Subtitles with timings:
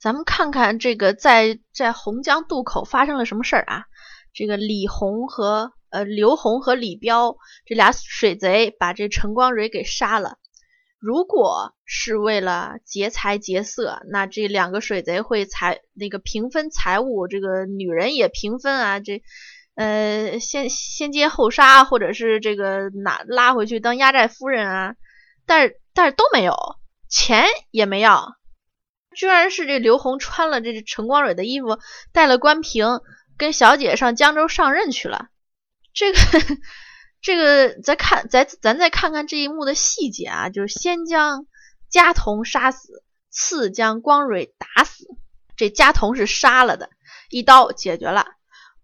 [0.00, 3.84] 咱们看看这个在在洪江渡口发生了什么事儿啊？
[4.32, 7.36] 这个李洪和呃刘洪和李彪
[7.66, 10.38] 这俩水贼把这陈光蕊给杀了。
[10.98, 19.22] 如果是为了劫财劫色，那这两个水贼会财那个平分财物，这个女人也平分啊，这
[19.74, 24.94] 呃先先劫后杀，或者是这个拿拉回去当压寨夫人啊，
[25.46, 26.54] 但是但是都没有，
[27.08, 28.36] 钱也没要，
[29.14, 31.78] 居然是这刘洪穿了这陈光蕊的衣服，
[32.12, 33.00] 带了关平
[33.36, 35.28] 跟小姐上江州上任去了，
[35.92, 36.18] 这个。
[37.22, 41.44] 这个再看，咱咱再看看这一幕的细节啊，就是先将
[41.90, 45.06] 家童杀死，次将光蕊打死。
[45.54, 46.88] 这家童是杀了的，
[47.28, 48.24] 一刀解决了；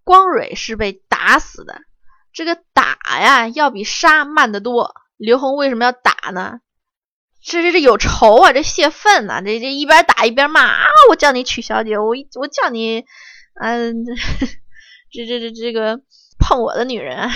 [0.05, 1.81] 光蕊是被打死的。
[2.31, 4.95] 这个打呀，要比杀慢得多。
[5.17, 6.61] 刘洪为什么要打呢？
[7.49, 9.41] 这这这有仇啊，这泄愤呐！
[9.41, 10.87] 这这一边打一边骂啊！
[11.11, 13.05] 我叫你娶小姐，我我叫你，
[13.63, 14.05] 嗯，
[15.13, 16.01] 这这这这个
[16.41, 17.31] 碰我的女人。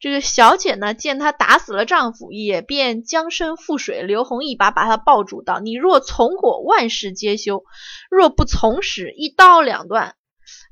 [0.00, 4.02] 这个小姐呢，见他打死了丈夫，也便将身覆水。
[4.02, 7.62] 刘洪一把把她抱住，道：“你若从我，万事皆休；
[8.10, 10.16] 若不从时，一刀两断。”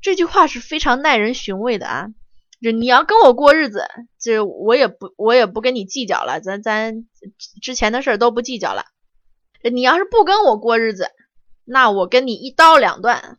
[0.03, 2.07] 这句话是非常耐人寻味的啊！
[2.63, 3.85] 就你要跟我过日子，
[4.19, 7.05] 这我也不我也不跟你计较了，咱咱
[7.61, 8.85] 之前的事儿都不计较了。
[9.71, 11.09] 你要是不跟我过日子，
[11.65, 13.37] 那我跟你一刀两断。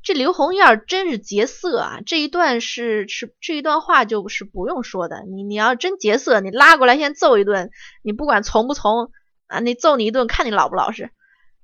[0.00, 5.24] 这刘红艳真是劫色啊，这一段是是这一段话就是不用说的。
[5.28, 7.70] 你你要真劫色，你拉过来先揍一顿，
[8.02, 9.10] 你不管从不从
[9.48, 11.10] 啊，你揍你一顿，看你老不老实。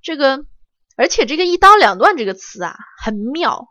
[0.01, 0.45] 这个，
[0.97, 3.69] 而且这个一刀两断这个词啊，很妙。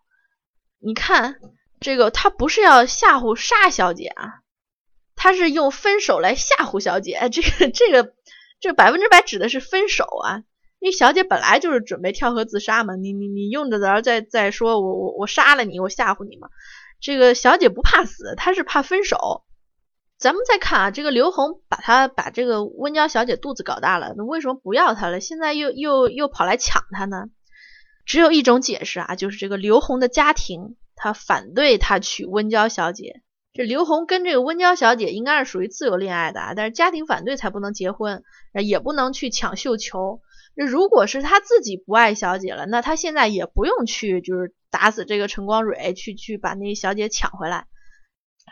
[0.80, 1.36] 你看
[1.84, 4.40] 这个，他不是要吓唬沙小姐啊，
[5.16, 7.28] 他是用分手来吓唬小姐。
[7.30, 8.14] 这个这个
[8.58, 10.42] 这百分之百指的是分手啊。
[10.78, 16.48] 因为小姐本来就是准备跳河自杀嘛，你你你用得着再再说我我我杀了你，我吓唬你嘛。
[17.00, 19.44] 这个小姐不怕死，她是怕分手。
[20.19, 25.20] 咱们再看啊，这个刘红把她把这个温娇小姐肚子搞大了，那为什么不要她了？
[25.20, 27.26] 现在又又又跑来抢她呢？
[28.06, 33.22] 只有一种解释啊，就是这个刘红的家庭他反对他娶温娇小姐。
[33.53, 40.21] 这刘红跟这个温娇小姐应该是属于自由恋爱的啊，但是家庭反对才不能结婚，也不能去抢绣球。
[40.56, 47.66] 那如果是他自己不爱小姐了，那他现在也不用去，就是打死这个陈光蕊，去去把那小姐抢回来。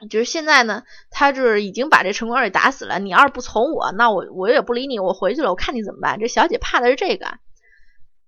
[0.08, 2.98] 就是现在呢，他就是已经把这陈光蕊打死了。
[2.98, 6.18] 你要是不从我，那我我也不理你，我回去了，我看你怎么办。
[6.20, 7.26] 这小姐怕的是这个。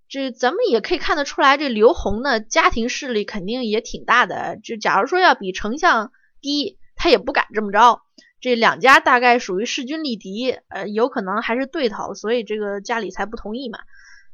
[0.08, 4.58] 这咱们也可以看得出来，这刘洪呢，家庭势力肯定也挺大的。
[4.62, 8.02] 就假如说要比丞相低，他也不敢这么着。
[8.40, 13.78] 这两家大概属于势均力敌，呃，有可能还是对头，所以这个家里才不同意嘛。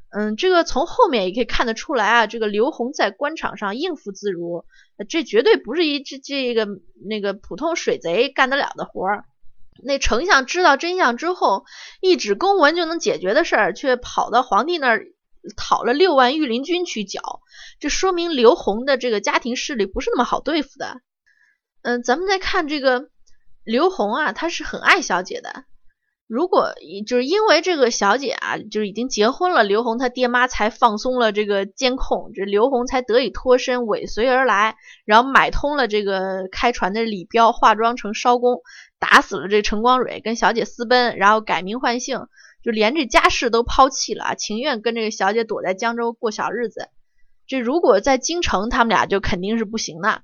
[0.09, 4.65] 嗯，这个从后面也可以看得出来啊，这个刘洪在官场上应付自如，
[5.07, 6.67] 这绝对不是一这这个
[7.07, 9.23] 那个普通水贼干得了的活儿。
[9.81, 11.63] 那丞相知道真相之后，
[12.01, 15.05] 一纸公文就能解决的事儿，却跑到皇帝那儿
[15.55, 17.41] 讨了六万御林军去剿，
[17.79, 21.01] 这说明刘洪的这个家庭势力不是那么好对付的。
[21.81, 23.09] 嗯，咱们再看这个。
[23.63, 25.65] 刘红啊，他是很爱小姐的。
[26.25, 26.73] 如果
[27.05, 38.63] 就是因为这个小姐啊，就是已经结婚了，刘红他爹妈才放松了这个监控，这刘红才得以脱身尾随而来，然后买通了这个开船的李彪，化妆成艄公，
[38.97, 42.25] 打死了这陈光蕊，跟小姐私奔，然后改名换姓，
[42.63, 46.89] 就连这家世都抛弃了啊，情愿跟这个小姐躲在江州过小日子。
[47.47, 50.23] 这如果在京城，他们俩就肯定是不行的。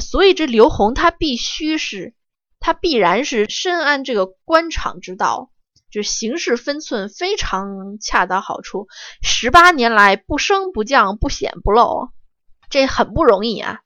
[0.00, 2.14] 所以这刘宏他必须是。
[2.62, 5.50] 他必然是深谙这个官场之道，
[5.90, 8.86] 就行事分寸非常恰到好处。
[9.22, 12.10] 十八年来不升不降，不显不露，
[12.68, 13.80] 这很不容易啊。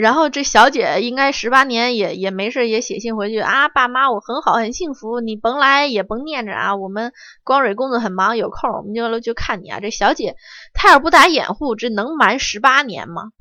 [0.00, 6.76] 然后这小姐应该十八年也也没事，也写信回去啊，爸妈我很好很幸福，你甭来也甭念着啊。
[6.76, 9.80] 我们光蕊工作很忙，有空我们就就看你啊。
[9.80, 10.36] 这小姐
[10.72, 13.32] 她要不打掩护，这能瞒十八年吗？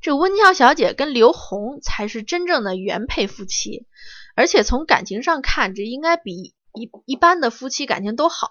[0.00, 3.86] 这温娇小姐跟刘红才是真正的原配夫妻，
[4.34, 6.32] 而且从感情上看，这应该比
[6.74, 8.48] 一一般的夫妻感情都好。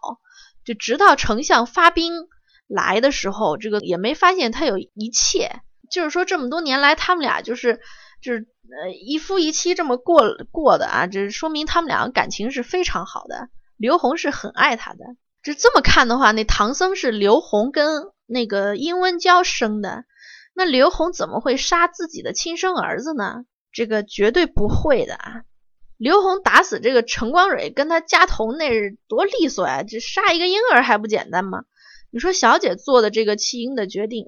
[0.63, 2.13] 就直到丞相发兵
[2.65, 5.59] 来的时候，这个也没发现他有一切。
[5.91, 7.81] 就是说这么多年来，他们俩就是
[8.21, 8.47] 就是
[8.83, 13.49] 呃一夫一妻这么过过的啊，这说明他们两个感情是非常好的。
[13.77, 14.99] 刘红是很爱她的。
[15.43, 20.05] 这这么看的话，那唐僧是刘红跟那个殷温娇生的。
[20.53, 23.45] 那刘红怎么会杀自己的亲生儿子呢？
[23.71, 25.43] 这个绝对不会的啊！
[25.97, 29.83] 刘红打死这个陈光蕊跟他家童那是多利索呀！
[29.83, 31.63] 这杀一个婴儿还不简单吗？
[32.11, 34.25] 你说小姐做的这个弃婴的决定，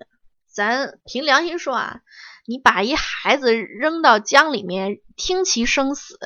[0.53, 2.01] 咱凭良心说啊，
[2.45, 6.19] 你把一孩子扔到江里面，听其生死，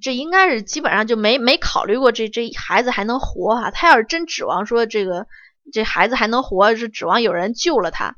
[0.00, 3.70] 这应该是基本上就没没考虑过这这孩子还能活哈。
[3.70, 5.26] 他要是真指望说这个
[5.72, 8.16] 这孩子还能活，是指望有人救了他，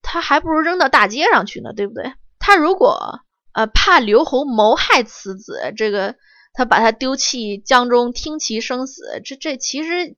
[0.00, 2.14] 他还不如扔到大街上去呢，对不对？
[2.38, 3.20] 他如果
[3.52, 6.16] 呃怕刘洪谋害此子，这个
[6.54, 10.16] 他把他丢弃江中，听其生死，这这其实。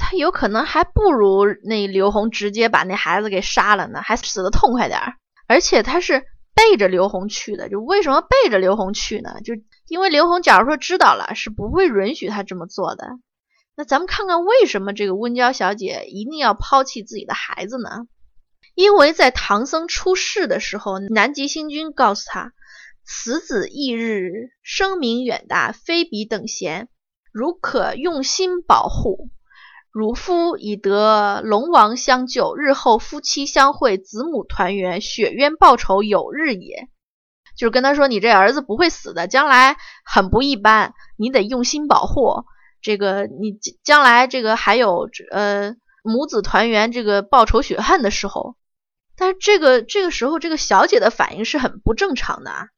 [0.00, 5.14] 他有可能还不如那刘洪直接把那孩子给杀了呢，还死得痛快点儿。
[5.46, 6.24] 而且他是
[6.54, 9.40] 背着刘洪去的，就为什么背着刘洪去呢？
[9.44, 9.54] 就
[9.88, 13.06] 因为刘洪假如说知道了，是不会允许他这么做的。
[13.76, 18.06] 那咱们看看为什么这个温娇小姐一定要抛弃自己的孩子呢？
[18.74, 22.52] 因为在唐僧出世的时候，南极星君告诉他
[23.04, 26.88] ：“此子翌日声名远大，非彼等闲，
[27.32, 29.28] 如可用心保护。”
[29.92, 36.88] 汝夫以得龙王相救，日后夫妻相会，子母团圆，雪冤报仇有日也。
[37.56, 42.44] 就是跟他说，你这儿子不会死的，将来很不一般，你得用心保护。
[42.80, 48.56] 这个你将来这个还有呃母子团圆，这个报仇雪恨的时候。
[49.16, 52.68] 但是这个这个时候，这个小姐的反应是很不正常的啊，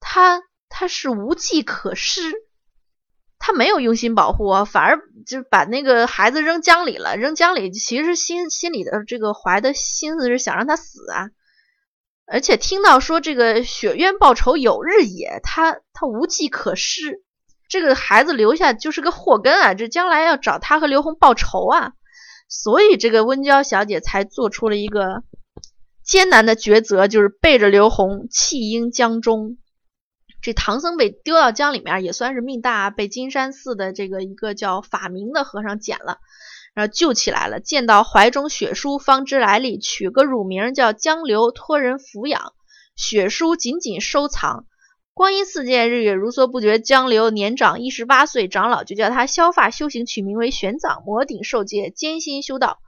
[0.00, 2.34] 她她是无计可施。
[3.38, 7.16] 他没有用心保护啊，反而就把那个孩子扔江里了。
[7.16, 11.30] 扔江里，其实心心里的这个怀的心思是想让他死啊。
[12.26, 17.22] 而且听到说这个雪冤报仇有日也，他他无计可施。
[17.68, 21.92] 这个孩子留下就是个祸根啊，这将来要找他和刘红报仇啊。
[22.48, 25.22] 所以这个温娇小姐才做出了一个
[26.04, 29.58] 艰难的抉择，就是背着刘红弃婴江中。
[30.42, 36.18] 这唐僧被丢到江里面也算是命大，被金山寺的这个一个叫法明的和尚捡了，
[36.74, 37.58] 然后救起来了。
[37.58, 42.52] 见到怀中血书，方知来历，取个乳名叫江流，托人抚养。
[42.94, 44.66] 血书紧紧收藏。
[45.12, 46.78] 光阴似箭日月如梭不绝。
[46.78, 52.78] 江流年长一十八岁，长老就叫他削发修行，取名为玄奘，摩顶受戒，艰辛修道。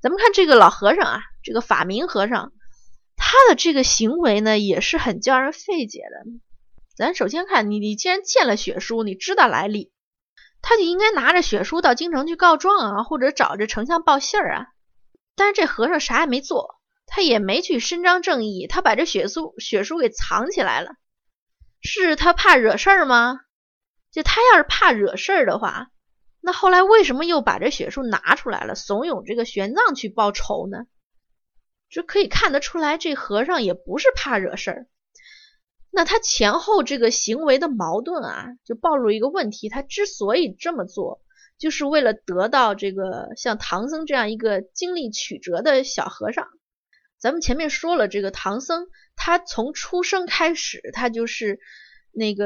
[0.00, 2.52] 咱们看这个老和尚啊，这个法明和尚，
[3.16, 6.30] 他的这个行为呢，也是很叫人费解的。
[6.96, 9.92] 咱首先看你，你既然见了血书，你知道来历，
[10.62, 14.66] 他就应该拿着血书到京城去告状啊，或者找着丞相报信儿啊。
[15.34, 20.92] 但是这和尚啥也没做，他也没去伸张正义，他把这血书血书给藏起来了，
[21.82, 23.40] 是他怕惹事儿吗？
[24.10, 25.88] 就他要是怕惹事儿的话，
[26.40, 30.86] 那后来为什么又把这血书拿出来了，怂恿这个玄奘去报仇呢？
[31.90, 34.86] 这可以看得出来，这和尚也不是怕惹事儿。
[35.96, 41.22] 那他前后这个行为的矛盾啊，就暴露一个问题：他之所以这么做，
[41.56, 46.46] 就是为了得到这个像唐僧这样一个经历曲折的小和尚。
[47.18, 51.58] 咱们前面说了，这个唐僧他从出生开始，他就是
[52.12, 52.44] 那个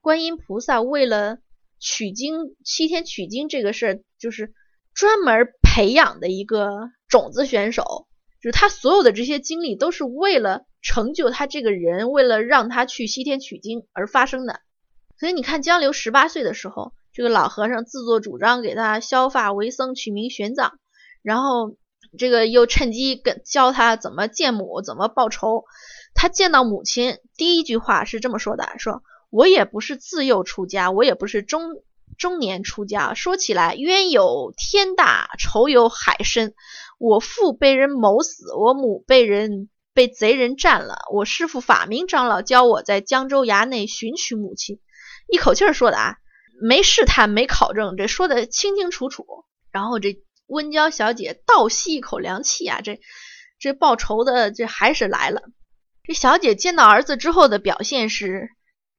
[0.00, 1.36] 观音菩萨为了
[1.78, 4.54] 取经西天取经这个事儿，就是
[4.94, 6.70] 专门培养的一个
[7.06, 8.08] 种子选手。
[8.40, 14.60] 就是他所有的这些经历都是为了成就他这个人，为了让他去西天取经而发生的。
[15.18, 20.72] 所以你看，江流十八岁的时候，这个老和尚自作主张给他削发为僧，取名玄奘，
[21.22, 21.76] 然后
[22.16, 25.64] 这个又趁机跟教他怎么见母，怎么报仇。
[26.14, 31.82] 他见到母亲第一句话是这么说的：“说我也不是自幼出家，我也不是中
[32.18, 33.14] 中年出家。
[33.14, 36.54] 说起来，冤有天大，仇有海深。”
[36.98, 41.02] 我父被人谋死，我母被人被贼人占了。
[41.12, 44.80] 我师父法明长老教我在江州衙内寻取母亲，
[45.32, 46.16] 一口气儿说的啊，
[46.60, 49.24] 没试探，没考证，这说的清清楚楚。
[49.70, 52.98] 然后这温娇小姐倒吸一口凉气啊，这
[53.60, 55.42] 这报仇的这还是来了。
[56.02, 58.48] 这小姐见到儿子之后的表现是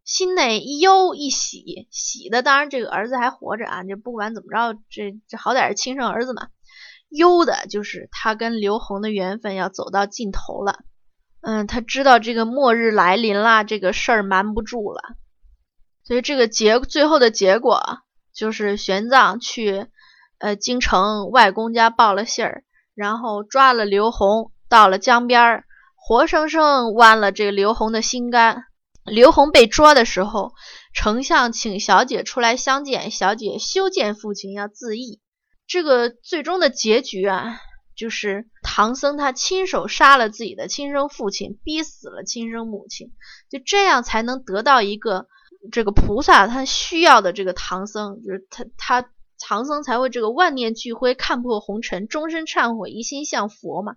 [0.09, 6.47] 心内一忧一喜，喜的当然这个儿子还活着啊，这不管怎么着，这这好歹是亲生儿子嘛。
[7.09, 10.79] 忧的就是他跟刘洪的缘分要走到尽头了，
[11.41, 14.99] 嗯，他知道这个末日来临了，这个事儿瞒不住了，
[16.03, 17.99] 所以这个结最后的结果
[18.33, 19.85] 就是玄奘去
[20.39, 22.63] 呃京城外公家报了信儿，
[22.95, 28.63] 然后抓了刘洪，到了江边儿，活生生剜了这个刘洪的心肝。
[29.11, 30.53] 刘洪被捉的时候，
[30.93, 35.19] 丞相请小姐出来相见，小姐休见父亲，要自缢。
[35.67, 37.59] 这个最终的结局啊，
[37.95, 43.11] 就是唐僧他亲手杀了自己的亲生父亲，逼死了亲生母亲，
[43.49, 45.27] 就这样才能得到一个
[45.71, 53.95] 这个菩萨他需要的这个唐僧，就是他他唐僧才会这个万念俱灰，看破红尘，终身忏悔，一心向佛嘛。